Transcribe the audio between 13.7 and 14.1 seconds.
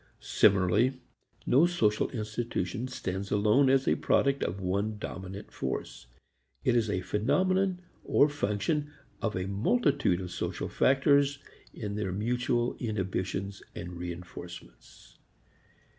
and